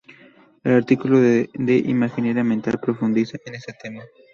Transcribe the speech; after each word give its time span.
El 0.63 0.71
artículo 0.73 1.19
de 1.19 1.47
imaginaria 1.85 2.43
mental 2.43 2.79
profundiza 2.81 3.37
en 3.45 3.53
este 3.53 3.73
tema. 3.73 4.01